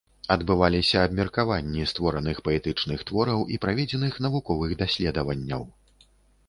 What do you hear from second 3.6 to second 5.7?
праведзеных навуковых даследаванняў.